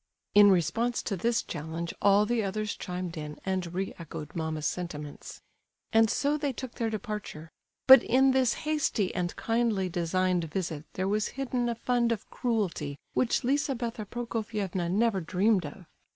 [0.33, 5.41] In response to this challenge all the others chimed in and re echoed mamma's sentiments.
[5.93, 7.51] And so they took their departure;
[7.85, 12.97] but in this hasty and kindly designed visit there was hidden a fund of cruelty
[13.13, 15.85] which Lizabetha Prokofievna never dreamed of.